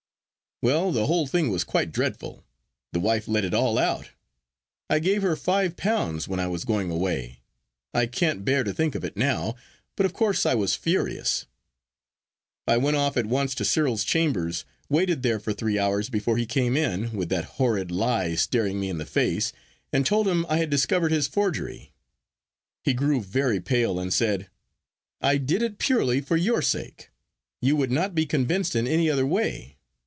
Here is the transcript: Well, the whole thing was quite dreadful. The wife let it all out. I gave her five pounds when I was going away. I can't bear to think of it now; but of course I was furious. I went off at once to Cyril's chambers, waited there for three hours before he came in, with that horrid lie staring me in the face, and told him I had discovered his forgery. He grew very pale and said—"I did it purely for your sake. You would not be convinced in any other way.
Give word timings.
Well, 0.63 0.91
the 0.91 1.07
whole 1.07 1.25
thing 1.25 1.49
was 1.49 1.63
quite 1.63 1.91
dreadful. 1.91 2.43
The 2.93 2.99
wife 2.99 3.27
let 3.27 3.43
it 3.43 3.51
all 3.55 3.79
out. 3.79 4.09
I 4.91 4.99
gave 4.99 5.23
her 5.23 5.35
five 5.35 5.75
pounds 5.75 6.27
when 6.27 6.39
I 6.39 6.45
was 6.45 6.65
going 6.65 6.91
away. 6.91 7.39
I 7.95 8.05
can't 8.05 8.45
bear 8.45 8.63
to 8.63 8.71
think 8.71 8.93
of 8.93 9.03
it 9.03 9.17
now; 9.17 9.55
but 9.95 10.05
of 10.05 10.13
course 10.13 10.45
I 10.45 10.53
was 10.53 10.75
furious. 10.75 11.47
I 12.67 12.77
went 12.77 12.95
off 12.95 13.17
at 13.17 13.25
once 13.25 13.55
to 13.55 13.65
Cyril's 13.65 14.03
chambers, 14.03 14.63
waited 14.87 15.23
there 15.23 15.39
for 15.39 15.51
three 15.51 15.79
hours 15.79 16.11
before 16.11 16.37
he 16.37 16.45
came 16.45 16.77
in, 16.77 17.11
with 17.11 17.29
that 17.29 17.57
horrid 17.57 17.89
lie 17.89 18.35
staring 18.35 18.79
me 18.79 18.87
in 18.87 18.99
the 18.99 19.05
face, 19.07 19.51
and 19.91 20.05
told 20.05 20.27
him 20.27 20.45
I 20.47 20.57
had 20.57 20.69
discovered 20.69 21.11
his 21.11 21.27
forgery. 21.27 21.91
He 22.83 22.93
grew 22.93 23.19
very 23.23 23.59
pale 23.59 23.99
and 23.99 24.13
said—"I 24.13 25.37
did 25.39 25.63
it 25.63 25.79
purely 25.79 26.21
for 26.21 26.37
your 26.37 26.61
sake. 26.61 27.09
You 27.63 27.75
would 27.77 27.89
not 27.89 28.13
be 28.13 28.27
convinced 28.27 28.75
in 28.75 28.85
any 28.85 29.09
other 29.09 29.25
way. 29.25 29.77